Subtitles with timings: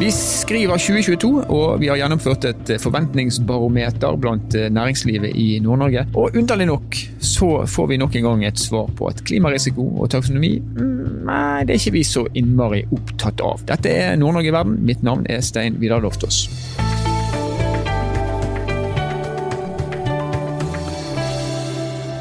[0.00, 6.06] Vi skriver 2022, og vi har gjennomført et forventningsbarometer blant næringslivet i Nord-Norge.
[6.16, 10.08] Og underlig nok så får vi nok en gang et svar på at klimarisiko og
[10.14, 13.60] taksonomi mm, nei, det er ikke vi så innmari opptatt av.
[13.68, 14.80] Dette er Nord-Norge i verden.
[14.88, 16.46] Mitt navn er Stein Vidar Loftaas.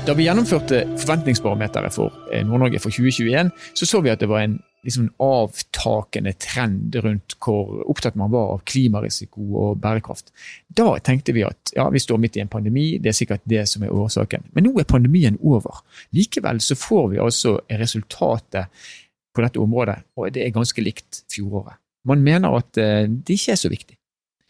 [0.10, 4.56] Da vi gjennomførte forventningsbarometeret for Nord-Norge for 2021, så så vi at det var en
[4.82, 10.34] liksom avtakende trend rundt hvor opptatt man var av klimarisiko og bærekraft.
[10.66, 13.68] Da tenkte vi at ja, vi står midt i en pandemi, det er sikkert det
[13.70, 14.50] som er årsaken.
[14.58, 15.84] Men nå er pandemien over.
[16.18, 18.82] Likevel så får vi altså resultatet
[19.30, 21.78] på dette området, og det er ganske likt fjoråret.
[22.10, 24.00] Man mener at eh, det ikke er så viktig.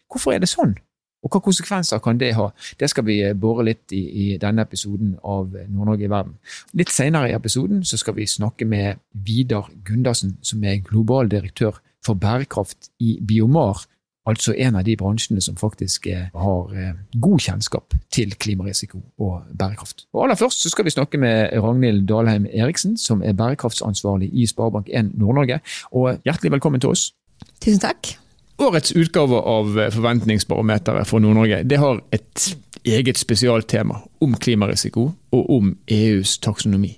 [0.07, 0.79] Hvorfor er det sånn?
[1.23, 2.49] Og hva konsekvenser kan det ha?
[2.79, 6.39] Det skal vi eh, bore litt i, i denne episoden av Nord-Norge i verden.
[6.79, 11.81] Litt senere i episoden så skal vi snakke med Vidar Gundersen, som er global direktør
[12.05, 13.83] for bærekraft i Biomar,
[14.29, 19.41] altså en av de bransjene som faktisk eh, har eh, god kjennskap til klimarisiko og
[19.59, 20.05] bærekraft.
[20.13, 24.47] Og aller først så skal vi snakke med Ragnhild Dalheim Eriksen, som er bærekraftsansvarlig i
[24.51, 25.59] Sparebank1 Nord-Norge.
[25.91, 27.11] Og hjertelig velkommen til oss.
[27.59, 28.15] Tusen takk.
[28.59, 32.49] Årets utgave av Forventningsbarometeret for Nord-Norge det har et
[32.83, 36.97] eget spesialtema om klimarisiko og om EUs taksonomi.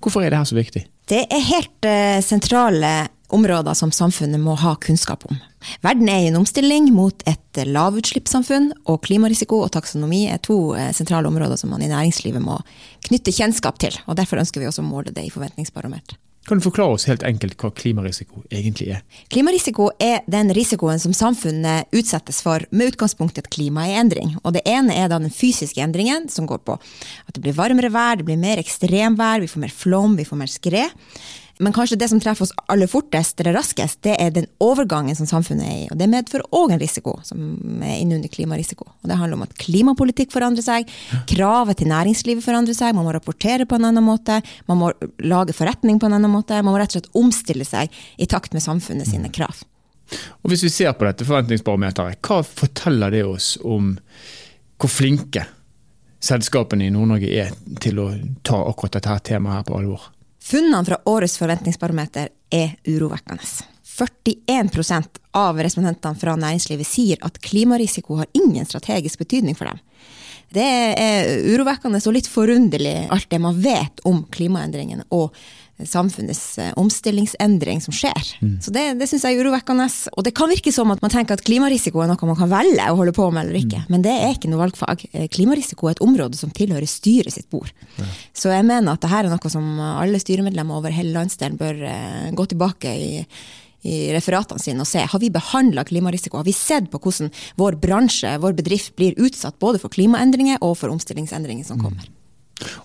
[0.00, 0.84] Hvorfor er det her så viktig?
[1.10, 2.92] Det er helt uh, sentrale
[3.30, 5.38] områder som samfunnet må ha kunnskap om.
[5.84, 10.88] Verden er i en omstilling mot et lavutslippssamfunn, og klimarisiko og taksonomi er to uh,
[10.96, 12.58] sentrale områder som man i næringslivet må
[13.08, 13.96] knytte kjennskap til.
[14.06, 16.18] og Derfor ønsker vi også å måle det i forventningsbarometeret.
[16.48, 19.02] Kan du forklare oss helt enkelt hva klimarisiko egentlig er?
[19.30, 24.00] Klimarisiko er den risikoen som samfunnet utsettes for med utgangspunkt i at klimaet er i
[24.00, 24.32] endring.
[24.40, 28.16] Og det ene er den fysiske endringen, som går på at det blir varmere vær,
[28.18, 30.96] det blir mer ekstremvær, vi får mer flom, vi får mer skred.
[31.60, 35.28] Men kanskje det som treffer oss aller fortest eller raskest, det er den overgangen som
[35.28, 35.88] samfunnet er i.
[35.92, 38.86] Og det medfører òg en risiko som er innunder klimarisiko.
[38.88, 40.88] Og det handler om at klimapolitikk forandrer seg,
[41.28, 44.38] kravet til næringslivet forandrer seg, man må rapportere på en annen måte,
[44.70, 47.92] man må lage forretning på en annen måte, man må rett og slett omstille seg
[48.16, 49.60] i takt med samfunnet sine krav.
[50.40, 53.92] Og Hvis vi ser på dette forventningsbarometeret, hva forteller det oss om
[54.80, 55.44] hvor flinke
[56.24, 57.52] selskapene i Nord-Norge er
[57.84, 58.08] til å
[58.46, 60.08] ta akkurat dette temaet her på alvor?
[60.42, 63.44] Funnene fra årets forventningsbarometer er urovekkende.
[64.00, 69.80] 41% av respondentene fra næringslivet sier at klimarisiko har ingen strategisk betydning for dem.
[70.54, 70.66] Det
[70.98, 75.34] er urovekkende og litt forunderlig, alt det man vet om klimaendringene og
[75.86, 78.32] samfunnets eh, omstillingsendring som skjer.
[78.40, 78.56] Mm.
[78.62, 79.86] Så Det, det syns jeg er urovekkende.
[80.16, 82.88] Og det kan virke som at man tenker at klimarisiko er noe man kan velge
[82.90, 83.88] å holde på med eller ikke, mm.
[83.94, 85.06] men det er ikke noe valgfag.
[85.12, 87.72] Eh, klimarisiko er et område som tilhører styret sitt bord.
[87.98, 88.08] Ja.
[88.36, 92.28] Så jeg mener at dette er noe som alle styremedlemmer over hele landsdelen bør uh,
[92.36, 93.10] gå tilbake i
[93.86, 96.40] i referatene sine og se har vi behandla klimarisiko.
[96.40, 100.76] Har vi sett på hvordan vår bransje, vår bedrift, blir utsatt både for klimaendringer og
[100.80, 101.84] for omstillingsendringer som mm.
[101.86, 102.10] kommer.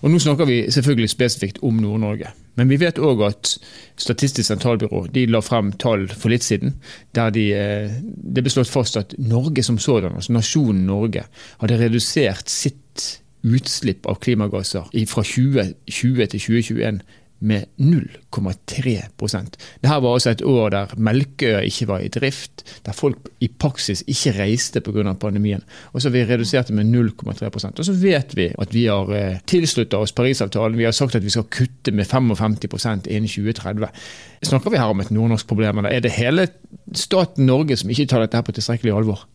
[0.00, 2.30] Og Nå snakker vi selvfølgelig spesifikt om Nord-Norge.
[2.56, 3.56] Men vi vet òg at
[4.00, 6.74] Statistisk sentralbyrå de la frem tall for litt siden
[7.16, 11.26] der de, eh, det ble slått fast at Norge som sådan, altså nasjonen Norge,
[11.60, 17.00] hadde redusert sitt utslipp av klimagasser fra 2020 til 2021
[17.38, 23.28] med 0,3% Dette var altså et år der Melkøya ikke var i drift, der folk
[23.40, 25.12] i praksis ikke reiste pga.
[25.12, 25.62] pandemien.
[25.92, 29.06] Og så vi reduserte med 0,3% Og så vet vi at vi har
[29.46, 30.78] tilslutta tilsluttet oss Parisavtalen.
[30.78, 33.88] Vi har sagt at vi skal kutte med 55% innen 2030.
[34.42, 36.48] Snakker vi her om et nordnorsk problem, eller er det hele
[36.94, 39.26] staten Norge som ikke tar dette på tilstrekkelig alvor?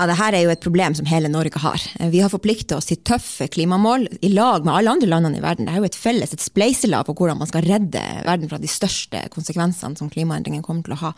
[0.00, 1.82] Ja, Dette er jo et problem som hele Norge har.
[2.08, 5.66] Vi har forpliktet oss til tøffe klimamål i lag med alle andre landene i verden.
[5.68, 8.70] Det er jo et felles et spleiselag på hvordan man skal redde verden fra de
[8.70, 11.10] største konsekvensene som klimaendringen kommer til å ha.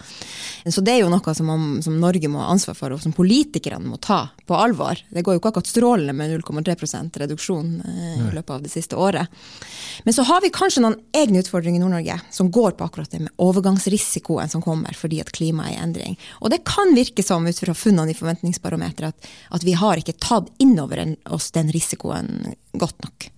[0.67, 1.53] Så det er jo noe som,
[1.85, 4.99] som Norge må ha ansvar for, og som politikerne må ta på alvor.
[5.15, 8.99] Det går jo ikke akkurat strålende med 0,3 reduksjon eh, i løpet av det siste
[8.99, 9.31] året.
[10.03, 13.23] Men så har vi kanskje noen egne utfordringer i Nord-Norge som går på akkurat det
[13.29, 16.19] med overgangsrisikoen som kommer fordi at klimaet er i endring.
[16.43, 18.19] Og det kan virke som ut fra funnene i
[18.73, 23.29] forventningsbarometeret at, at vi har ikke tatt inn over oss den risikoen godt nok.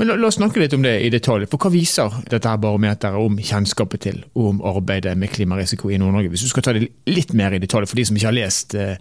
[0.00, 1.44] Men la, la, oss snakke litt om det i detalj.
[1.50, 5.98] For Hva viser dette her barometeret om kjennskapet til og om arbeidet med klimarisiko i
[6.00, 6.30] Nord-Norge?
[6.32, 8.74] Hvis du skal ta det litt mer i detalj for de som ikke har lest
[8.74, 8.96] eh,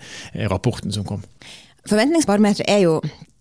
[0.51, 1.23] rapporten som kom.
[1.87, 2.99] Forventningsbarometeret er jo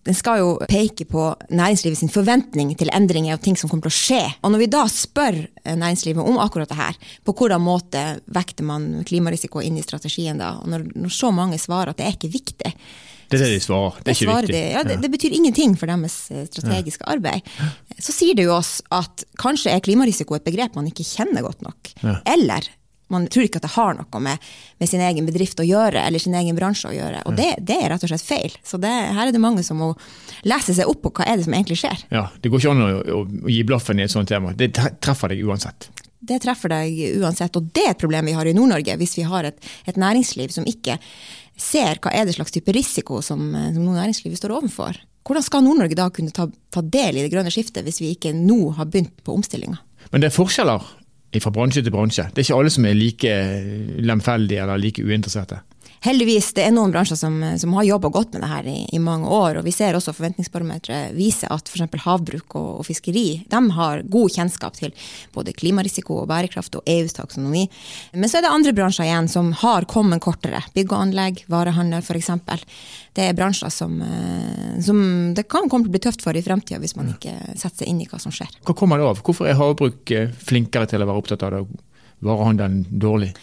[0.09, 3.93] den skal jo peke på næringslivet sin forventning til endringer og ting som kommer til
[3.93, 4.21] å skje.
[4.41, 8.65] Og når vi da spør eh, næringslivet om akkurat det her, på hvordan måte vekter
[8.65, 12.17] man klimarisiko inn i strategien da, og når, når så mange svarer at det er
[12.17, 12.73] ikke viktig,
[13.29, 13.99] det er det de svarer.
[14.01, 14.53] Det er ikke viktig.
[14.55, 14.63] Det.
[14.73, 17.13] Ja, det, det, betyr ingenting for deres eh, strategiske ja.
[17.13, 17.51] arbeid.
[18.01, 21.61] Så sier det jo oss at kanskje er klimarisiko et begrep man ikke kjenner godt
[21.61, 21.91] nok.
[22.01, 22.15] Ja.
[22.33, 22.65] Eller
[23.13, 26.21] man tror ikke at det har noe med, med, sin egen bedrift å gjøre, eller
[26.21, 27.23] sin egen bransje å gjøre.
[27.29, 28.57] Og det, det er rett og slett feil.
[28.65, 29.93] Så det, her er det mange som må
[30.47, 32.05] lese seg opp på hva er det som egentlig skjer.
[32.13, 34.53] Ja, Det går ikke an å, å, å gi blaffen i et sånt tema.
[34.57, 35.89] Det treffer deg uansett.
[36.19, 39.27] Det treffer deg uansett, og det er et problem vi har i Nord-Norge, hvis vi
[39.27, 40.97] har et, et, næringsliv som ikke
[41.59, 44.99] ser hva er det slags type risiko som, som næringslivet står overfor.
[45.27, 48.33] Hvordan skal Nord-Norge da kunne ta, ta, del i det grønne skiftet, hvis vi ikke
[48.35, 49.79] nå har begynt på omstillinga?
[50.11, 50.85] Men det er forskjeller
[51.37, 52.25] fra bransje til bransje.
[52.33, 53.33] Det er ikke alle som er like
[54.01, 55.61] lemfeldige eller like uinteresserte
[56.05, 58.99] heldigvis det er noen bransjer som, som har jobba godt med det her i, i,
[59.03, 59.59] mange år.
[59.59, 61.99] og Vi ser også forventningsbarometeret viser at f.eks.
[62.05, 64.93] havbruk og, og, fiskeri de har god kjennskap til
[65.35, 67.65] både klimarisiko og bærekraft og EUs taksonomi.
[68.13, 70.63] Men så er det andre bransjer igjen som har kommet kortere.
[70.75, 72.31] Bygg og anlegg, varehandel f.eks.
[73.15, 75.01] Det er bransjer som, eh, som,
[75.35, 77.91] det kan komme til å bli tøft for i fremtida hvis man ikke setter seg
[77.91, 78.51] inn i hva som skjer.
[78.67, 79.23] Hva kommer det av?
[79.25, 81.65] Hvorfor er havbruk eh, flinkere til å være opptatt av det,
[82.25, 83.33] varehandelen dårlig?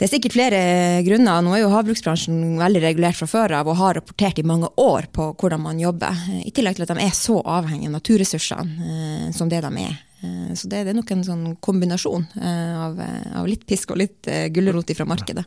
[0.00, 0.60] Det er sikkert flere
[1.04, 1.42] grunner.
[1.44, 5.10] Nå er jo havbruksbransjen veldig regulert fra før av og har rapportert i mange år
[5.12, 6.22] på hvordan man jobber.
[6.40, 9.98] I tillegg til at de er så avhengige av naturressursene eh, som det de er.
[10.24, 12.96] Eh, så det, det, er nok en sånn kombinasjon eh, av,
[13.42, 15.44] av, litt pisk og litt eh, gulrot fra markedet.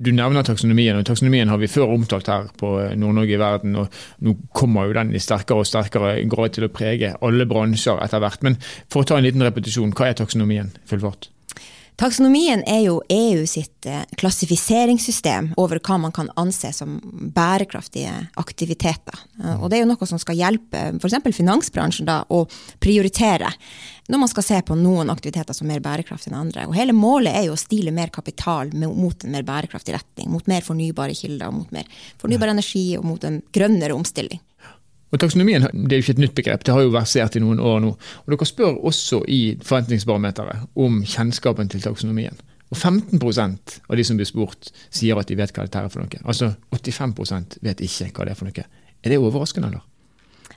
[0.00, 3.76] Du nevner taksonomien, og taksonomien har vi før omtalt her på Nord-Norge i verden.
[3.76, 8.00] og Nå kommer jo den i sterkere og sterkere grad til å prege alle bransjer
[8.08, 8.40] etter hvert.
[8.46, 8.56] Men
[8.88, 10.72] for å ta en liten repetisjon, hva er taksonomien?
[10.88, 11.28] Full fart.
[11.96, 16.98] Taksonomien er jo EU sitt eh, klassifiseringssystem over hva man kan anse som
[17.32, 19.22] bærekraftige aktiviteter.
[19.40, 21.16] Eh, og det er jo noe som skal hjelpe f.eks.
[21.38, 22.42] finansbransjen da, å
[22.84, 23.48] prioritere
[24.12, 26.66] når man skal se på noen aktiviteter som er mer bærekraftige enn andre.
[26.68, 30.52] Og hele målet er jo å stile mer kapital mot en mer bærekraftig retning, mot
[30.52, 31.88] mer fornybare kilder, mot mer
[32.20, 34.44] fornybar energi og mot en grønnere omstilling.
[35.14, 37.60] Og Taksonomien det er jo ikke et nytt begrep, det har jo versert i noen
[37.62, 37.92] år nå.
[38.24, 42.36] Og Dere spør også i Forventningsbarometeret om kjennskapen til taksonomien.
[42.74, 46.02] Og 15% av de som blir spurt, sier at de vet hva dette er for
[46.02, 46.22] noe.
[46.26, 48.66] Altså 85% vet ikke hva det er for noe.
[49.06, 49.84] Er det overraskende, eller?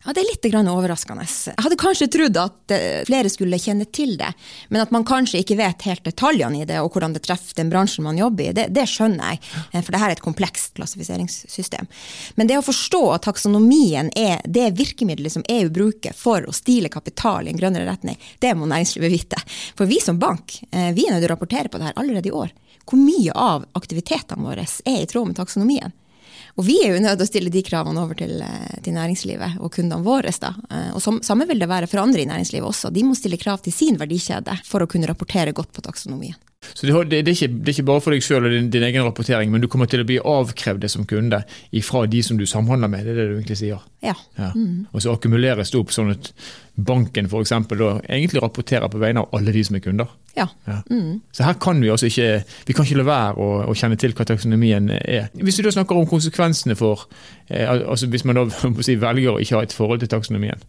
[0.06, 1.26] Ja, Det er litt overraskende.
[1.28, 4.30] Jeg hadde kanskje trodd at eh, flere skulle kjenne til det,
[4.70, 7.72] men at man kanskje ikke vet helt detaljene i det, og hvordan det treffer den
[7.72, 9.42] bransjen man jobber i, det, det skjønner jeg.
[9.74, 11.92] Eh, for dette er et komplekst klassifiseringssystem.
[12.40, 16.92] Men det å forstå at taksonomien er det virkemidlet som EU bruker for å stile
[16.94, 19.44] kapital i en grønnere retning, det må næringslivet vite.
[19.76, 22.32] For vi som bank eh, vi er nødt til å rapportere på det her allerede
[22.32, 22.56] i år.
[22.88, 25.92] Hvor mye av aktivitetene våre er i tråd med taksonomien?
[26.60, 29.62] Og vi er jo nødt til å stille de kravene over til, eh, til næringslivet
[29.64, 30.34] og kundene våre.
[30.44, 30.52] Da.
[30.70, 32.92] Eh, og som, samme vil det være for andre i næringslivet også.
[32.92, 36.36] De må stille krav til sin verdikjede for å kunne rapportere godt på taksonomien.
[36.62, 38.84] Så det, det, er, ikke, det er, ikke, bare for deg selv og din, din,
[38.84, 41.42] egen rapportering, men du kommer til å bli avkrevd det som kunde
[41.76, 43.06] ifra de som du samhandler med.
[43.08, 43.86] Det er det du egentlig sier?
[44.04, 44.14] Ja.
[44.36, 44.50] ja.
[44.56, 44.90] Mm.
[44.92, 46.34] Og så akkumuleres det opp sånn at
[46.76, 50.12] banken eksempel, egentlig rapporterer på vegne av alle de som er kunder.
[50.36, 50.50] Ja.
[50.68, 50.82] ja.
[50.92, 51.22] Mm.
[51.36, 52.30] Så her kan vi altså ikke
[52.68, 55.32] vi kan ikke la være å, å, kjenne til hva taksonomien er.
[55.40, 57.08] Hvis vi da snakker om konsekvensene for
[57.48, 58.46] eh, altså Hvis man da
[58.86, 60.64] si, velger å ikke ha et forhold til taksonomien,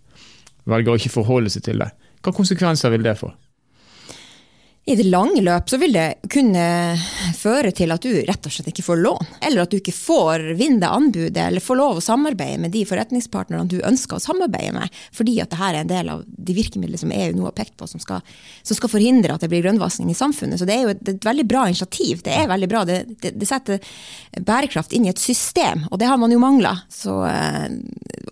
[0.71, 1.91] velger å ikke forholde seg til det,
[2.23, 3.35] hva konsekvenser vil det få?
[4.91, 6.63] I det lange løp så vil det kunne
[7.39, 9.29] føre til at du rett og slett ikke får lån.
[9.47, 13.71] Eller at du ikke får vinne anbudet eller får lov å samarbeide med de forretningspartnerne
[13.71, 14.97] du ønsker å samarbeide med.
[15.15, 17.87] Fordi at dette er en del av de virkemidlene som EU nå har pekt på,
[17.87, 18.25] som skal,
[18.67, 20.59] som skal forhindre at det blir grønnvasking i samfunnet.
[20.59, 22.25] Så det er jo et, et veldig bra initiativ.
[22.27, 22.83] Det er veldig bra.
[22.89, 23.95] Det, det, det, setter
[24.43, 26.75] bærekraft inn i et system, og det har man jo mangla.
[26.91, 27.79] Så eh,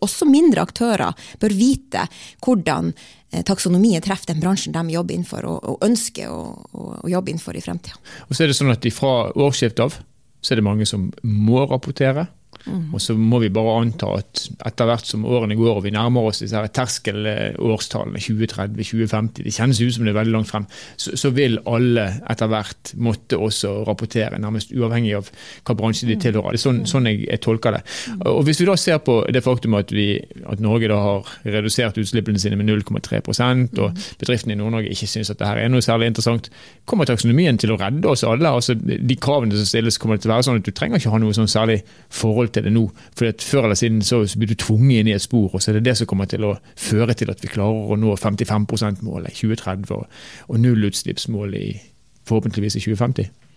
[0.02, 2.08] også mindre aktører bør vite
[2.42, 2.90] hvordan
[3.30, 6.40] Eh, taksonomien treffer den bransjen de jobber innenfor og, og ønsker å,
[6.72, 7.98] og, og jobbe innenfor i fremtida.
[8.28, 9.98] Og så er det sånn at Fra årsskiftet av
[10.40, 12.28] så er det mange som må rapportere.
[12.68, 12.94] Mm.
[12.94, 16.28] Og så må vi bare anta at etter hvert som årene går og vi nærmer
[16.28, 21.14] oss disse terskelårstallene 2030, 2050, det kjennes ut som det er veldig langt frem, så,
[21.18, 26.22] så, vil alle etter hvert måtte også rapportere, nærmest uavhengig av hva bransje de mm.
[26.24, 26.56] tilhører.
[26.56, 27.82] Det er sånn, sånn jeg, jeg, tolker det.
[27.84, 28.24] Mm.
[28.32, 30.08] Og Hvis vi da ser på det faktum at, vi,
[30.48, 34.02] at Norge da har redusert utslippene sine med 0,3 og mm.
[34.20, 36.50] bedriftene i Nord-Norge ikke syns at dette er noe særlig interessant,
[36.88, 38.50] kommer taksonomien til å redde oss alle?
[38.50, 41.20] Altså, de kravene som stilles kommer til å være sånn at du trenger ikke ha
[41.22, 41.80] noe sånn særlig
[42.14, 42.84] forhold til til det nå.
[43.18, 45.78] For Før eller siden så blir du tvunget inn i et spor, og så er
[45.78, 49.32] det det som kommer til å føre til at vi klarer å nå 55 %-målet
[49.32, 50.06] i 2030 og,
[50.48, 51.84] og nullutslippsmålet
[52.28, 53.47] forhåpentligvis i 2050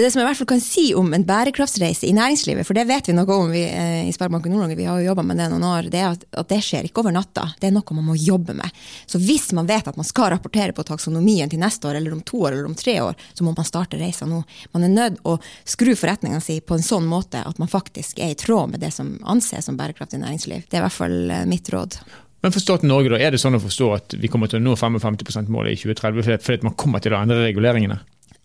[0.00, 2.86] det som jeg i hvert fall kan si om en bærekraftsreise i næringslivet, for det
[2.88, 5.48] vet vi noe om vi, eh, i Sparebanken Nord-Norge, vi har jo jobba med det
[5.52, 7.50] noen år, det er at, at, det skjer ikke over natta.
[7.60, 8.80] Det er noe man må jobbe med.
[9.06, 12.24] Så hvis man vet at man skal rapportere på taksonomien til neste år, eller om
[12.24, 14.40] to år, eller om tre år, så må man starte reisa nå.
[14.72, 15.36] Man er nødt å
[15.68, 18.94] skru forretninga si på en sånn måte at man faktisk er i tråd med det
[18.96, 20.64] som anses som bærekraftig næringsliv.
[20.70, 22.00] Det er i hvert fall eh, mitt råd.
[22.42, 24.64] Men for staten Norge, da, er det sånn å forstå at vi kommer til å
[24.64, 28.00] nå 55 %-målet i 2030 fordi man kommer til å endre reguleringene?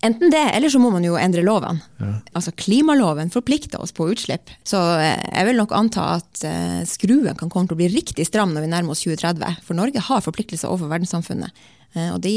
[0.06, 1.80] Enten det, eller så må man jo endre loven.
[1.98, 2.12] Ja.
[2.38, 4.52] Altså Klimaloven forplikter oss på utslipp.
[4.62, 8.28] Så eh, jeg vil nok anta at uh, skruen kan komme til å bli riktig
[8.28, 9.64] stram når vi nærmer oss 2030.
[9.66, 11.66] For Norge har forpliktelser overfor verdenssamfunnet.
[11.98, 12.32] Eh, og de,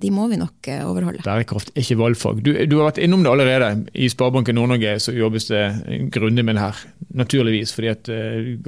[0.00, 1.24] de, må vi nok eh, overholde.
[1.26, 2.42] Bærekraft er ikke valgfag.
[2.44, 3.70] Du, du, har vært innom det allerede.
[3.94, 5.64] I Sparebanken Nord-Norge så jobbes det
[6.14, 6.82] grundig med det her.
[7.20, 8.10] Naturligvis, fordi at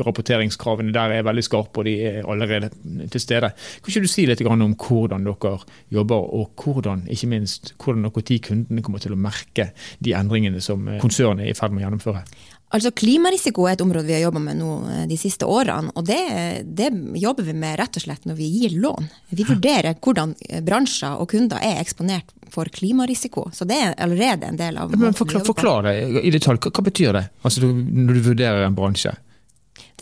[0.02, 2.72] rapporteringskravene der er veldig skarpe og de er allerede
[3.12, 3.52] til stede.
[3.54, 5.54] Kan ikke du si litt om hvordan dere
[5.92, 9.70] jobber, og hvordan ikke minst, hvordan og når kundene kommer til å merke
[10.02, 12.24] de endringene som konsernet er i ferd med å gjennomføre?
[12.72, 15.92] Altså Klimarisiko er et område vi har jobba med nå eh, de siste årene.
[15.94, 16.20] og det,
[16.64, 16.88] det,
[17.20, 19.08] jobber vi med rett og slett når vi gir lån.
[19.30, 23.50] Vi vurderer hvordan eh, bransjer og kunder er eksponert for klimarisiko.
[23.52, 26.62] Så det er allerede en del av Men Forklar, forklar det i detalj.
[26.62, 29.14] Hva, hva betyr det altså, når du vurderer en bransje?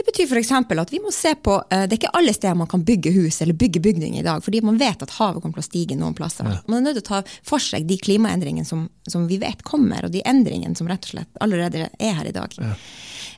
[0.00, 0.52] Det betyr f.eks.
[0.80, 3.42] at vi må se på eh, Det er ikke alle steder man kan bygge hus
[3.44, 6.16] eller bygge bygninger i dag, fordi man vet at havet kommer til å stige noen
[6.16, 6.48] plasser.
[6.48, 6.62] Ja.
[6.72, 10.08] Man er nødt til å ta for seg de klimaendringene som, som, vi vet kommer,
[10.08, 12.56] og de endringene som rett og slett allerede er her i dag.
[12.56, 12.72] Ja.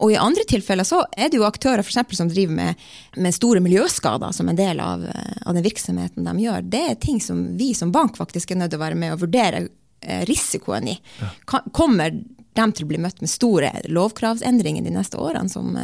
[0.06, 2.86] Og i andre tilfeller så er det jo aktører for eksempel, som driver med,
[3.18, 6.70] med, store miljøskader som en del av, eh, av, den virksomheten de gjør.
[6.78, 9.26] Det er ting som vi som bank faktisk er nødt til å være med og
[9.26, 11.00] vurdere eh, risikoen i.
[11.18, 11.34] Ja.
[11.74, 15.74] Kommer de til å bli møtt med store lovkravsendringer de neste årene som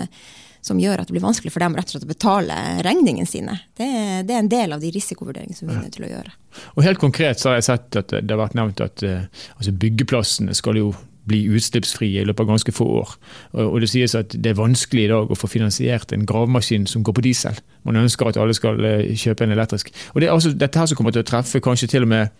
[0.68, 2.56] som gjør at det blir vanskelig for dem rett og slett å betale
[2.86, 3.56] regningene sine.
[3.78, 3.88] Det,
[4.28, 6.34] det er en del av de risikovurderingene som vi er nødt til å gjøre.
[6.76, 9.74] Og Helt konkret så har jeg sett at det har vært nevnt at uh, altså
[9.84, 10.92] byggeplassene skal jo
[11.28, 13.14] bli utslippsfrie i løpet av ganske få år.
[13.60, 17.04] Og, Det sies at det er vanskelig i dag å få finansiert en gravemaskin som
[17.04, 17.58] går på diesel.
[17.84, 19.92] Man ønsker at alle skal uh, kjøpe en elektrisk.
[20.14, 22.32] Og Det er altså dette her som kommer til å treffe kanskje til og med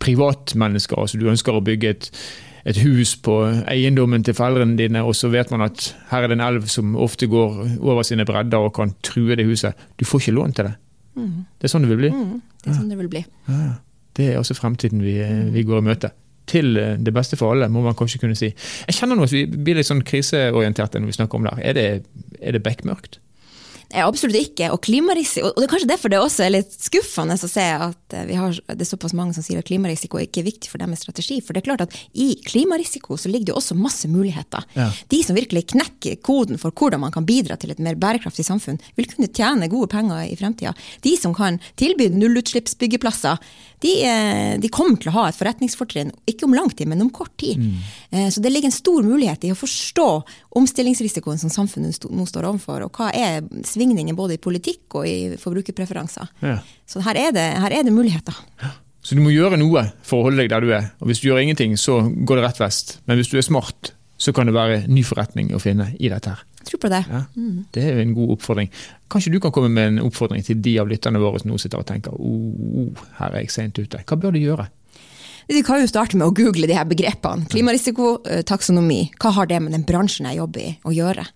[0.00, 0.98] privatmennesker.
[0.98, 2.10] altså Du ønsker å bygge et
[2.64, 3.34] et hus på
[3.68, 6.94] eiendommen til foreldrene dine, og så vet man at her er det en elv som
[6.96, 9.76] ofte går over sine bredder og kan true det huset.
[10.00, 10.74] Du får ikke lån til det.
[11.14, 11.44] Mm.
[11.60, 12.12] Det er sånn det vil bli.
[12.14, 13.24] Mm, det er sånn det vil bli.
[13.50, 13.74] Ja.
[14.16, 15.18] Det er også fremtiden vi,
[15.52, 16.14] vi går i møte
[16.48, 18.50] til eh, det beste for alle, må man kanskje kunne si.
[18.88, 21.54] Jeg kjenner nå at vi blir litt sånn kriseorienterte når vi snakker om det.
[21.60, 21.86] Er det,
[22.40, 23.20] er det bekmørkt?
[24.02, 24.70] Absolutt ikke.
[24.74, 28.16] Og klimarisiko Og det er kanskje derfor det også er litt skuffende å se at
[28.16, 30.82] eh, vi har, det er såpass mange som sier at klimarisiko ikke er viktig for
[30.82, 31.40] deres strategi.
[31.44, 34.66] For det er klart at i klimarisiko så ligger det også masse muligheter.
[34.78, 34.88] Ja.
[35.12, 38.80] De som virkelig knekker koden for hvordan man kan bidra til et mer bærekraftig samfunn,
[38.98, 40.74] vil kunne tjene gode penger i fremtida.
[41.06, 43.38] De som kan tilby nullutslippsbyggeplasser,
[43.84, 47.10] de, eh, de, kommer til å ha et forretningsfortrinn, ikke om lang tid, men om
[47.12, 47.60] kort tid.
[47.60, 47.74] Mm.
[48.10, 50.06] Eh, så det ligger en stor mulighet i å forstå
[50.60, 55.18] omstillingsrisikoen som samfunnet nå står overfor, og hva er svingninger både i politikk og i
[55.40, 56.32] forbrukerpreferanser.
[56.44, 56.56] Ja.
[56.88, 58.40] Så her er, det, her er det muligheter.
[58.62, 58.72] Ja.
[59.04, 60.88] Så du må gjøre noe for å holde deg der du er.
[61.04, 62.96] Og hvis du gjør ingenting, så går det rett vest.
[63.04, 66.32] Men hvis du er smart, så kan det være ny forretning å finne i dette
[66.32, 66.40] her.
[66.64, 67.02] Jeg tror på det.
[67.10, 67.56] Ja, mm.
[67.76, 68.70] Det er en god oppfordring.
[69.12, 71.82] Kanskje du kan komme med en oppfordring til de av lytterne våre som nå sitter
[71.82, 74.00] og tenker oh, oh, her er jeg sent ute.
[74.00, 74.64] Hva bør de gjøre?
[75.44, 77.44] Vi kan jo starte med å google de her begrepene.
[77.52, 79.10] Klimarisiko, eh, taksonomi.
[79.20, 81.26] Hva har det med den bransjen jeg jobber i å gjøre?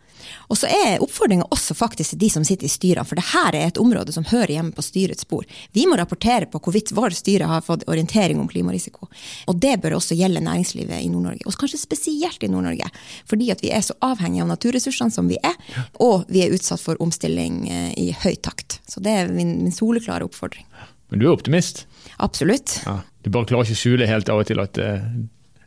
[0.48, 3.68] Og så er oppfordringa også faktisk til de som sitter i styrene, for dette er
[3.68, 5.46] et område som hører hjemme på styrets spor.
[5.76, 9.10] Vi må rapportere på hvorvidt vår styre har fått orientering om klimarisiko.
[9.50, 12.90] Og det bør også gjelde næringslivet i Nord-Norge, og kanskje spesielt i Nord-Norge.
[13.28, 15.56] Fordi at vi er så avhengige av naturressursene som vi er,
[16.04, 18.80] og vi er utsatt for omstilling eh, i høy takt.
[18.88, 20.66] Så det er min, min soleklare oppfordring.
[21.08, 21.86] Men du er optimist?
[22.16, 22.80] Absolutt.
[22.84, 25.04] Ja, du bare klarer ikke å skjule helt av og til at uh,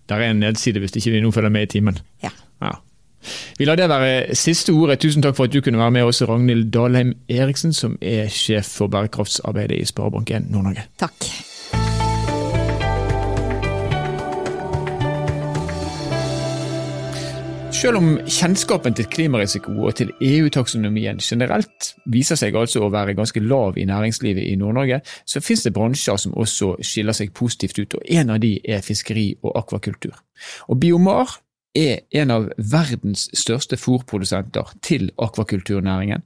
[0.10, 2.00] det er en nedside hvis ikke vi nå følger med i timen.
[2.24, 2.34] Ja.
[2.62, 2.76] ja.
[3.58, 5.00] Vi lar det være siste ordet.
[5.00, 8.78] Tusen takk for at du kunne være med oss, Ragnhild Dalheim Eriksen, som er sjef
[8.82, 10.90] for bærekraftsarbeidet i Sparebank1 Nord-Norge.
[11.00, 11.32] Takk.
[17.82, 23.42] Selv om kjennskapen til klimarisiko og til EU-taksonomien generelt viser seg altså å være ganske
[23.42, 27.96] lav i næringslivet i Nord-Norge, så finnes det bransjer som også skiller seg positivt ut,
[27.98, 30.14] og en av de er fiskeri og akvakultur.
[30.70, 31.40] Og Biomar
[31.78, 36.24] er en av verdens største fôrprodusenter til akvakulturnæringen.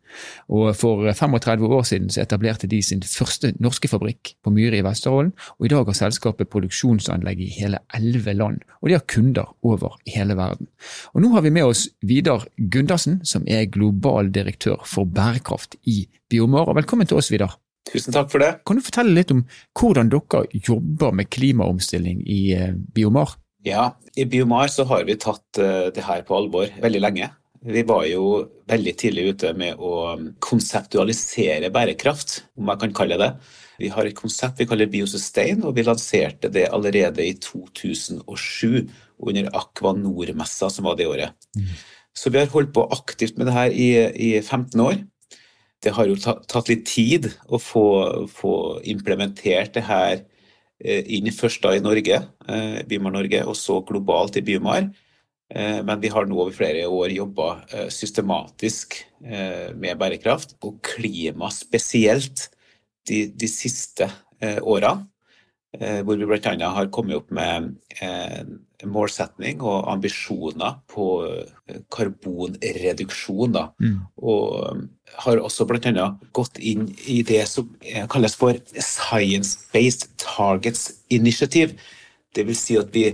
[0.50, 4.86] Og For 35 år siden så etablerte de sin første norske fabrikk på Myre i
[4.86, 5.34] Vesterålen.
[5.60, 10.00] og I dag har selskapet produksjonsanlegg i hele elleve land, og de har kunder over
[10.08, 10.68] hele verden.
[11.14, 16.08] Og Nå har vi med oss Vidar Gundersen, som er global direktør for bærekraft i
[16.30, 16.70] Biomar.
[16.70, 17.60] og Velkommen til oss, Vidar.
[17.86, 18.66] Tusen takk for det.
[18.66, 19.46] Kan du fortelle litt om
[19.78, 23.36] hvordan dere jobber med klimaomstilling i eh, Biomar?
[23.66, 27.32] Ja, i Biomar så har vi tatt uh, det her på alvor veldig lenge.
[27.66, 28.26] Vi var jo
[28.70, 33.32] veldig tidlig ute med å konseptualisere bærekraft, om jeg kan kalle det.
[33.82, 38.86] Vi har et konsept vi kaller Biosustain, og vi lanserte det allerede i 2007
[39.26, 41.34] under Aqua Nord-messa som var det året.
[41.58, 41.74] Mm.
[42.16, 45.02] Så vi har holdt på aktivt med det her i, i 15 år.
[45.84, 47.86] Det har jo tatt litt tid å få,
[48.30, 48.56] få
[48.94, 50.22] implementert det her
[50.84, 52.17] inn først da i Norge,
[52.89, 54.89] Bymar Norge, og så globalt i Bymar.
[55.55, 57.48] Men vi har nå over flere år jobba
[57.94, 62.50] systematisk med bærekraft, og klima spesielt,
[63.08, 64.10] de, de siste.
[65.82, 66.70] Eh, hvor vi bl.a.
[66.77, 67.74] har kommet opp med
[68.92, 71.08] målsetning og ambisjoner på
[71.94, 72.58] karbonreduksjon.
[72.60, 73.58] karbonreduksjon.
[73.82, 74.00] Mm.
[74.18, 74.88] Og
[75.25, 76.08] har også bl.a.
[76.34, 77.70] gått inn i det som
[78.12, 81.77] kalles for Science Based Targets Initiative.
[82.36, 83.10] Det vil si at vi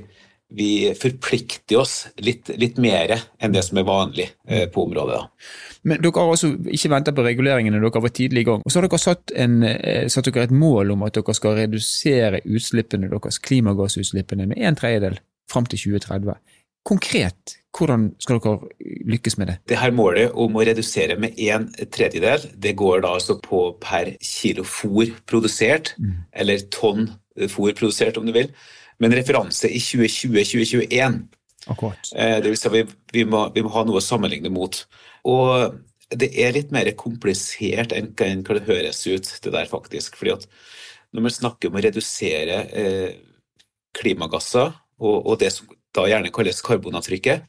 [0.51, 5.17] vi forplikter oss litt, litt mer enn det som er vanlig eh, på området.
[5.17, 5.47] Da.
[5.87, 8.65] Men dere har altså ikke venta på reguleringene, dere var tidlig i gang.
[8.65, 11.55] Og så har dere satt, en, eh, satt dere et mål om at dere skal
[11.61, 15.19] redusere utslippene deres, klimagassutslippene med en tredjedel
[15.49, 16.35] fram til 2030.
[16.87, 18.71] Konkret, hvordan skal dere
[19.13, 19.57] lykkes med det?
[19.69, 24.15] Det her Målet om å redusere med en tredjedel, det går da altså på per
[24.25, 26.15] kilo fôr produsert, mm.
[26.41, 27.11] eller tonn
[27.53, 28.49] fôr produsert, om du vil
[29.01, 31.21] med en referanse i 2020-2021.
[32.13, 32.83] Eh, det vil si vi,
[33.13, 34.83] vi, må, vi må ha noe å sammenligne mot.
[35.29, 35.79] Og
[36.11, 40.19] det er litt mer komplisert enn hva det høres ut, det der faktisk.
[40.19, 40.47] fordi at
[41.11, 43.09] når man snakker om å redusere eh,
[43.97, 44.71] klimagasser,
[45.01, 47.47] og, og, det som da gjerne kalles karbonavtrykket,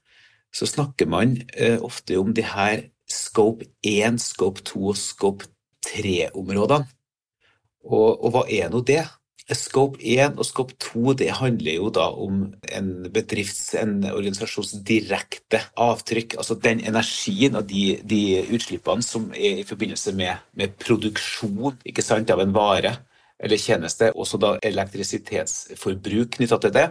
[0.53, 5.49] så snakker man eh, ofte om de her scope 1, scope 2 og scope
[5.87, 6.89] 3-områdene.
[7.83, 9.03] Og, og, hva er nå det?
[9.51, 15.61] Scope 1 og Scope 2 det handler jo da om en bedrifts, en organisasjons direkte
[15.77, 16.37] avtrykk.
[16.39, 18.23] Altså den energien og de, de
[18.55, 22.95] utslippene som er i forbindelse med, med produksjon sant, av en vare
[23.43, 24.13] eller tjeneste.
[24.15, 26.87] Også da elektrisitetsforbruk knytta til det.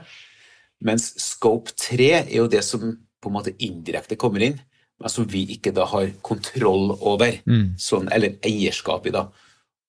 [0.81, 2.83] Mens Scope 3 er jo det som
[3.21, 4.57] på en måte indirekte kommer inn,
[5.01, 7.77] men som vi ikke da har kontroll over, mm.
[7.81, 9.13] sånn, eller eierskap i.
[9.13, 9.27] da.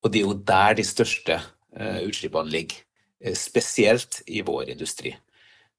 [0.02, 2.84] Og det er jo der de største uh, utslippene ligger,
[3.24, 5.14] eh, spesielt i vår industri.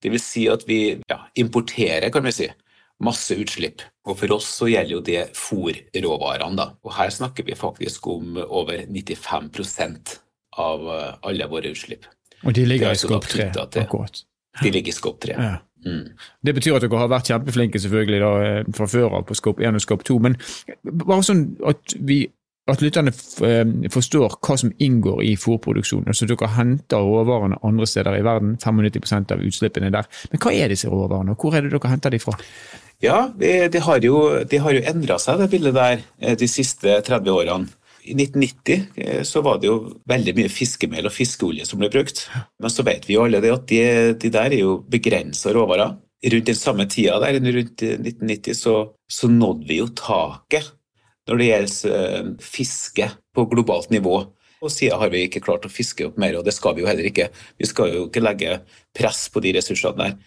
[0.01, 0.79] Det vil si at vi
[1.09, 2.49] ja, importerer, kan vi si,
[3.03, 3.83] masse utslipp.
[4.07, 6.69] Og for oss så gjelder jo det fòrråvarene, da.
[6.83, 10.19] Og her snakker vi faktisk om over 95
[10.59, 12.07] av eh, alle våre utslipp.
[12.43, 14.23] Og de ligger i skop 3, akkurat.
[14.61, 15.33] De ligger i skop 3.
[15.37, 15.55] Ja.
[15.85, 16.13] Mm.
[16.45, 18.31] Det betyr at dere har vært kjempeflinke selvfølgelig da,
[18.77, 20.37] fra før av på skop 1 og skop 2, men
[20.85, 22.23] bare sånn at vi
[22.71, 23.11] at lytterne
[23.43, 26.07] eh, forstår hva som inngår i fôrproduksjonen.
[26.07, 30.07] Altså dere henter råvarene andre steder i verden, 95% av utslippene der.
[30.31, 32.37] Men hva er disse råvarene, og hvor er det dere henter de fra?
[33.03, 37.35] Ja, Det, har jo, de jo endra seg, det bildet der, eh, de siste 30
[37.35, 37.67] årene.
[38.03, 39.77] I 1990 eh, så var det jo
[40.09, 42.25] veldig mye fiskemel og fiskeolje som ble brukt.
[42.59, 43.81] Men så vet vi jo alle det at de,
[44.19, 45.95] de der er jo begrensa råvarer.
[46.23, 48.75] Rundt den samme tida, der, rundt 1990, så,
[49.11, 50.71] så nådde vi jo taket
[51.27, 54.21] når det gjelder eh, fiske på globalt nivå.
[54.63, 56.87] Og siden har vi ikke klart å fiske opp mer, og det skal vi jo
[56.87, 57.29] heller ikke.
[57.59, 58.59] Vi skal jo ikke legge
[58.95, 60.19] press på de ressursene der.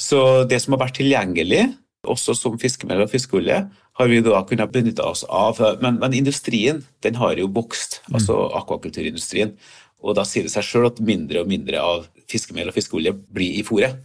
[0.00, 1.64] Så det som har vært tilgjengelig,
[2.12, 3.60] også som fiskemel og fiskeolje,
[4.00, 5.60] har vi da kunnet benytte oss av.
[5.82, 8.16] Men, men industrien den har jo vokst, mm.
[8.18, 9.54] altså akvakulturindustrien.
[10.00, 13.60] Og da sier det seg sjøl at mindre og mindre av fiskemel og fiskeolje blir
[13.60, 14.00] i fôret.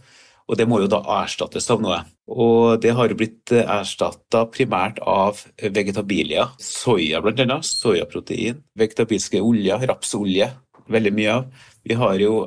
[0.46, 1.98] Og det må jo da erstattes av noe.
[2.30, 6.52] Og det har jo blitt erstatta primært av vegetabilier.
[6.62, 7.58] Soya bl.a.
[7.66, 8.60] Soyaprotein.
[8.78, 10.52] Vegetabilske oljer, rapsolje.
[10.92, 11.48] Veldig mye av.
[11.86, 12.44] Vi har jo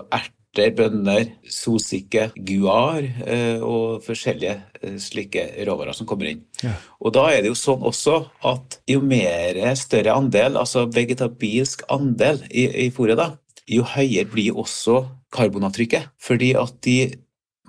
[0.49, 6.43] erter, bønner, sosike, guar eh, og forskjellige eh, slike råvarer som kommer inn.
[6.63, 6.73] Ja.
[6.99, 12.41] Og da er det jo sånn også at jo mer større andel, altså vegetabilsk andel
[12.49, 13.37] i, i fôret, da,
[13.69, 16.09] jo høyere blir også karbonavtrykket.
[16.19, 17.13] Fordi at de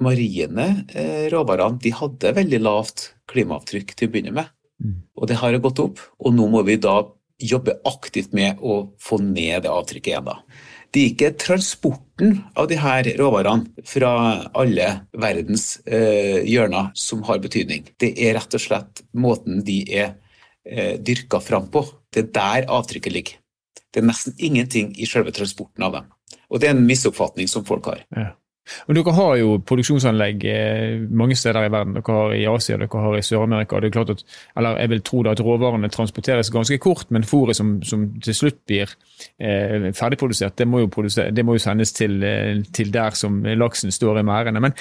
[0.00, 4.50] marine eh, råvarene de hadde veldig lavt klimaavtrykk til å begynne med.
[4.80, 5.00] Mm.
[5.20, 7.02] Og det har gått opp, og nå må vi da
[7.40, 10.28] jobbe aktivt med å få ned det avtrykket igjen.
[10.28, 10.40] da.
[10.90, 14.10] Det er ikke transporten av her råvarene fra
[14.58, 17.84] alle verdens eh, hjørner som har betydning.
[18.00, 20.16] Det er rett og slett måten de er
[20.66, 21.84] eh, dyrka fram på.
[22.10, 23.38] Det er der avtrykket ligger.
[23.90, 26.10] Det er nesten ingenting i selve transporten av dem.
[26.50, 28.02] Og det er en misoppfatning som folk har.
[28.10, 28.32] Ja.
[28.88, 31.96] Og Dere har jo produksjonsanlegg eh, mange steder i verden.
[31.98, 33.80] Dere har i Asia, dere har i Sør-Amerika.
[33.80, 34.24] det er klart at,
[34.56, 38.60] eller Jeg vil tro at råvarene transporteres ganske kort, men fôret som, som, til slutt
[38.66, 38.90] blir
[39.38, 44.20] eh, ferdigprodusert, det må, det må jo, sendes til, eh, til, der som laksen står
[44.20, 44.60] i merdene.
[44.60, 44.76] Men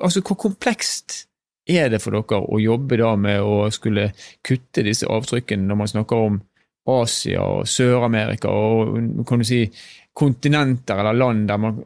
[0.00, 1.26] altså, hvor komplekst
[1.66, 4.12] er det for dere å jobbe da med å skulle
[4.44, 6.40] kutte disse avtrykkene når man snakker om
[6.86, 9.64] Asia og Sør-Amerika og kan du si,
[10.16, 11.80] kontinenter eller land der man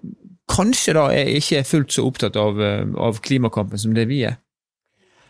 [0.60, 4.38] kanskje da er ikke fullt så opptatt av, eh, av, klimakampen som det vi er?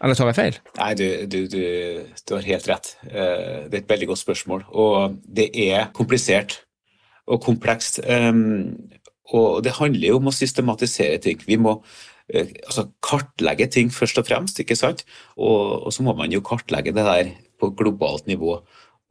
[0.00, 0.58] Eller tar jeg feil?
[0.78, 1.62] Nei, du, du, du,
[2.24, 2.94] du, har helt rett.
[3.04, 4.64] Eh, det er et veldig godt spørsmål.
[4.72, 6.62] Og det er komplisert
[7.30, 8.00] og komplekst.
[8.06, 8.88] Ehm,
[9.30, 11.38] Og det handler jo om å systematisere ting.
[11.46, 11.76] Vi må
[12.34, 15.04] eh, altså, kartlegge ting først og fremst, ikke sant?
[15.36, 18.56] Og, og, så må man jo kartlegge det der på globalt nivå.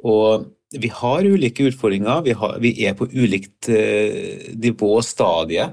[0.03, 5.69] Og vi har ulike utfordringer, vi, har, vi er på ulikt eh, nivå og stadie.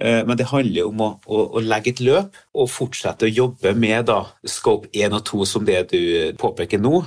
[0.00, 3.74] Eh, men det handler om å, å, å, legge et løp og fortsette å jobbe
[3.76, 6.00] med da, scope 1 og 2, som det du
[6.40, 7.02] påpeker nå.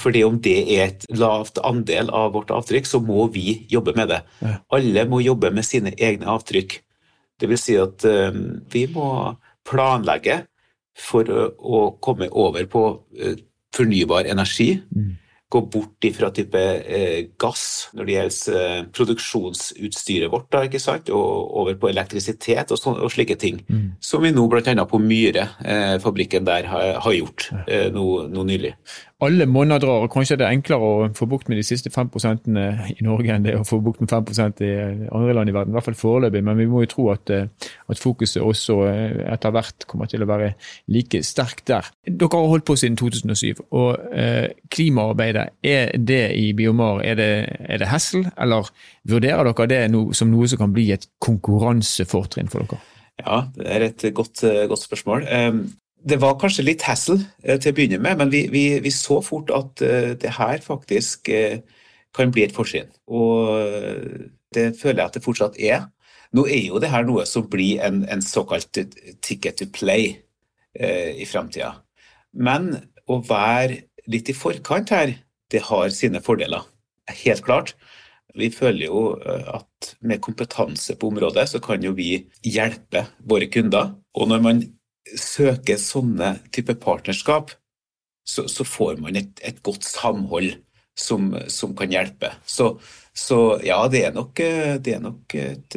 [0.00, 4.08] Fordi om det er et lavt andel av vårt avtrykk, så må vi jobbe med
[4.14, 4.22] det.
[4.40, 4.54] Ja.
[4.72, 6.78] Alle må jobbe med sine egne avtrykk.
[7.36, 9.34] Det vil si at um, vi må
[9.68, 10.38] planlegge
[10.96, 13.36] for å, å komme over på uh,
[13.76, 14.70] fornybar energi.
[14.88, 15.12] Mm
[15.54, 21.10] gå bort fra type eh, gass når det gjelder eh, produksjonsutstyret vårt, da, ikke sant?
[21.14, 23.60] og over på elektrisitet og, sån, og slike ting.
[23.68, 23.86] Mm.
[24.02, 24.86] Som vi nå bl.a.
[24.90, 28.74] på Myre, eh, fabrikken der, har, har gjort eh, nå, nå nylig
[29.24, 32.48] alle måneder drar, og kanskje det er enklere å få bukt med de siste 5%
[32.94, 34.70] i Norge enn det å få bukt med 5 i
[35.08, 36.42] andre land i verden, i hvert fall foreløpig.
[36.44, 40.24] Men vi må jo tro at, eh, at, fokuset også eh, etter hvert kommer til
[40.24, 40.54] å være
[40.92, 41.90] like sterkt der.
[42.06, 47.30] Dere har holdt på siden 2007, og eh, klimaarbeidet, er det i Biomar, er det,
[47.68, 48.70] er det hessel, eller
[49.08, 52.82] vurderer dere det som noe som kan bli et konkurransefortrinn for dere?
[53.22, 55.28] Ja, det er et godt, eh, godt spørsmål.
[56.04, 59.20] Det var kanskje litt hassle eh, til å begynne med, men vi, vi, vi så
[59.24, 61.56] fort at uh, det her faktisk uh,
[62.14, 62.90] kan bli et fortrinn.
[63.08, 63.56] Og
[64.54, 65.88] det føler jeg at det fortsatt er.
[66.36, 68.68] Nå er jo det her noe som blir en, en såkalt
[69.24, 70.12] ticket to play
[70.78, 71.72] eh, i framtida.
[72.34, 72.70] Men
[73.10, 75.16] å være litt i forkant her,
[75.50, 76.62] det har sine fordeler.
[77.24, 77.74] Helt klart.
[78.34, 83.94] Vi føler jo at med kompetanse på området, så kan jo vi hjelpe våre kunder.
[84.18, 84.64] Og når man
[85.18, 87.52] søker sånne type partnerskap,
[88.24, 90.54] så, så får man et, et godt samhold
[90.96, 92.30] som, som, kan hjelpe.
[92.46, 92.78] Så,
[93.12, 94.40] så ja, det er nok,
[94.80, 95.76] det er nok et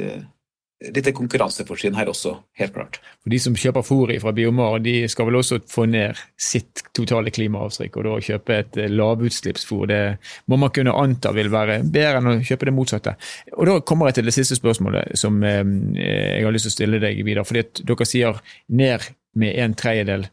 [0.78, 3.00] lite konkurransefortrinn her også, helt klart.
[3.24, 7.34] For De som kjøper fôr fra Biomar, de skal vel også få ned sitt totale
[7.34, 10.02] klimaavtrykk, og da kjøpe et lavutslippsfôr, det
[10.46, 13.16] må man kunne anta vil være bedre enn å kjøpe det motsatte.
[13.58, 15.66] Og Da kommer jeg til det siste spørsmålet som eh,
[15.98, 17.46] jeg har lyst til å stille deg videre.
[17.46, 19.02] fordi at Dere sier ned
[19.34, 20.28] med en tredjedel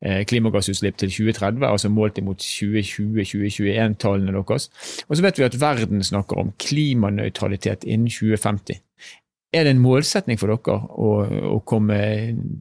[0.00, 4.70] eh, klimagassutslipp til 2030, altså målt imot 2020-2021-tallene deres.
[5.08, 8.80] Og så vet vi at verden snakker om klimanøytralitet innen 2050.
[9.50, 11.08] Er det en målsetning for dere å,
[11.56, 11.96] å, komme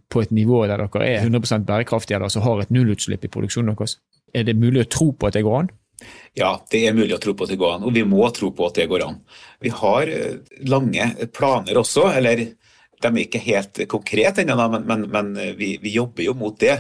[0.10, 3.76] på et nivå der dere er 100% bærekraftige, eller altså har et nullutslipp i produksjonen
[3.76, 4.00] deres?
[4.34, 5.70] Er det mulig å tro på at det går an?
[6.38, 8.50] Ja, det er mulig å tro på at det går an, og vi må tro
[8.56, 9.20] på at det går an.
[9.62, 12.42] Vi har eh, lange planer også, eller
[13.00, 16.80] de er ikke helt konkrete ennå, men, men, men vi, vi, jobber jo mot det.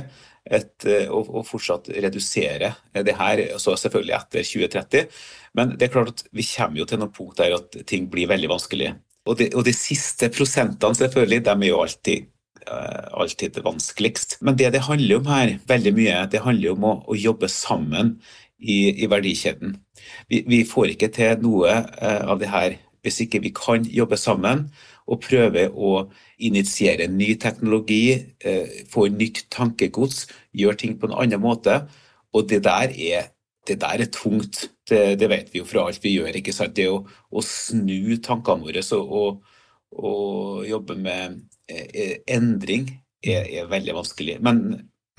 [0.49, 2.71] Et, eh, å, å, fortsatt redusere
[3.05, 5.21] det her, så selvfølgelig etter 2030.
[5.59, 8.31] Men det er klart at vi kommer jo til noen punkt der at ting blir
[8.31, 8.95] veldig vanskelig.
[9.29, 12.27] Og de, og de siste prosentene, selvfølgelig, de er jo alltid,
[12.65, 14.39] uh, alltid vanskeligst.
[14.41, 18.15] Men det det handler om her, veldig mye, det handler om å, å jobbe sammen
[18.57, 19.77] i, i verdikjeden.
[20.31, 24.17] Vi, vi, får ikke til noe uh, av det her hvis ikke vi kan jobbe
[24.19, 24.65] sammen
[25.09, 26.09] og prøve å
[26.43, 30.25] initiere ny teknologi, uh, få nytt tankegods,
[30.57, 31.83] gjøre ting på en annen måte.
[32.33, 33.29] Og det der er
[33.69, 34.65] det der er tungt.
[34.89, 36.33] Det, det, vet vi jo fra alt vi gjør.
[36.39, 36.75] ikke sant?
[36.77, 39.41] Det å, å snu tankene våre og,
[39.95, 42.89] og, jobbe med eh, endring
[43.21, 44.39] er, er, veldig vanskelig.
[44.45, 44.63] Men,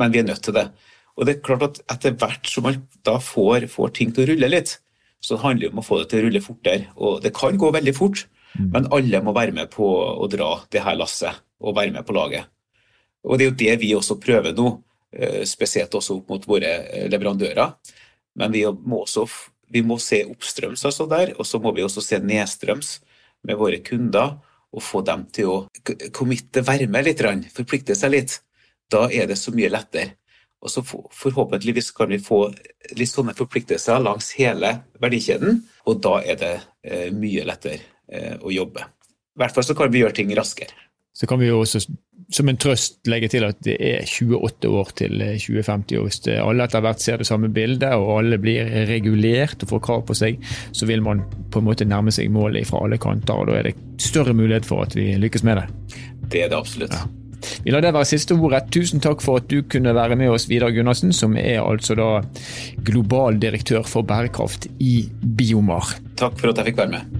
[0.01, 0.69] men, vi er nødt til det.
[1.17, 4.33] Og det er klart at etter hvert som man da får, får, ting til å
[4.33, 4.79] rulle litt,
[5.21, 6.93] så handler det om å få det til å rulle fortere.
[6.97, 8.71] Og det kan gå veldig fort, mm.
[8.73, 12.17] men alle må være med på å dra det her lasset og være med på
[12.17, 12.49] laget.
[13.29, 14.71] Og det er jo det vi også prøver nå,
[15.13, 17.75] eh, spesielt også opp mot våre eh, leverandører.
[18.39, 19.27] Men vi må også
[19.71, 22.97] vi må se oppstrøms altså der, og så må vi også se nedstrøms
[23.47, 24.41] med våre kunder
[24.71, 25.59] og få dem til å
[26.15, 27.23] committe, være med litt,
[27.55, 28.41] forplikte seg litt.
[28.91, 30.17] Da er det så mye lettere.
[30.61, 32.43] Og så Forhåpentligvis kan vi få
[32.99, 36.53] litt sånne forpliktelser langs hele verdikjeden, og da er det
[36.85, 38.85] eh, mye lettere eh, å jobbe.
[38.85, 40.90] I hvert fall så kan vi gjøre ting raskere.
[41.21, 41.83] Så kan vi jo også
[42.33, 45.99] som en trøst legge til at det er 28 år til 2050.
[45.99, 49.85] og Hvis alle etter hvert ser det samme bildet, og alle blir regulert og får
[49.87, 50.39] krav på seg,
[50.73, 53.35] så vil man på en måte nærme seg målet fra alle kanter.
[53.35, 55.67] og Da er det større mulighet for at vi lykkes med det.
[56.31, 56.95] Det er det absolutt.
[56.95, 57.09] Ja.
[57.65, 58.69] Vi lar det være siste ordet.
[58.73, 62.11] Tusen takk for at du kunne være med oss, Vidar Gunnarsen, som er altså da
[62.87, 65.03] global direktør for bærekraft i
[65.37, 65.97] Biomar.
[66.21, 67.20] Takk for at jeg fikk være med.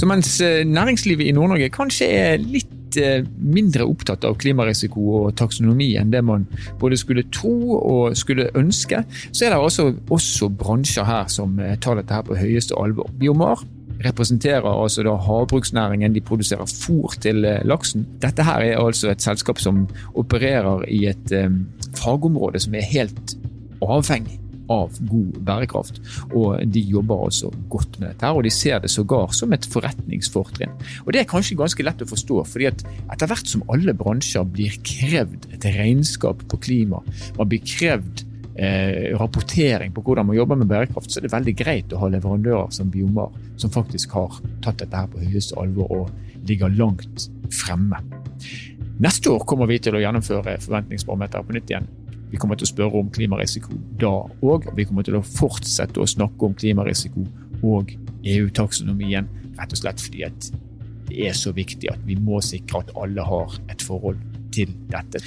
[0.00, 5.34] Så mens eh, næringslivet i Nord-Norge kanskje er litt eh, mindre opptatt av klimarisiko og
[5.36, 6.46] taksonomi enn det man
[6.80, 11.76] både skulle tro og skulle ønske, så er det også, også bransjer her som eh,
[11.84, 13.12] tar dette her på høyeste alvor.
[13.20, 13.60] Biomar
[14.00, 16.16] representerer altså da havbruksnæringen.
[16.16, 18.06] De produserer fôr til laksen.
[18.22, 19.82] Dette her er altså et selskap som
[20.16, 21.34] opererer i et
[22.00, 23.36] fagområde som er helt
[23.84, 26.00] avhengig av god bærekraft.
[26.30, 30.72] Og de jobber altså godt med dette, og de ser det sågar som et forretningsfortrinn.
[31.04, 34.46] Og Det er kanskje ganske lett å forstå, fordi at etter hvert som alle bransjer
[34.46, 37.02] blir krevd et regnskap på klima,
[37.38, 41.56] man blir krevd eh, rapportering på hvordan man jobber med bærekraft, så er det veldig
[41.58, 45.90] greit å ha leverandører som Biomar, som faktisk har tatt dette her på høyeste alvor
[45.90, 48.00] og ligger langt fremme.
[49.00, 51.86] Neste år kommer vi til å gjennomføre forventningsbarometeret på nytt ign.
[52.30, 54.12] Vi kommer til å spørre om klimarisiko da
[54.46, 54.70] òg.
[54.76, 57.26] Vi kommer til å fortsette å snakke om klimarisiko
[57.66, 57.92] og
[58.24, 60.26] EU-taksonomien, rett og slett fordi
[61.10, 64.20] det er så viktig at vi må sikre at alle har et forhold
[64.54, 65.22] til dette.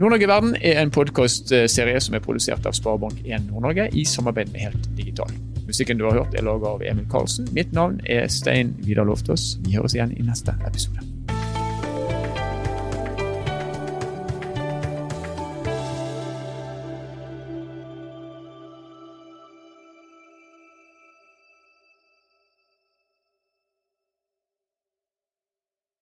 [0.00, 4.90] Nord-Norge Verden er en podkastserie som er produsert av Sparebank1 Nord-Norge i samarbeid med Helt
[4.98, 5.30] Digital.
[5.66, 7.48] Musikken du har hørt er laget av Emil Karlsen.
[7.54, 9.56] Mitt navn er Stein Vidar Loftaas.
[9.62, 11.11] Vi høres igjen i neste episode.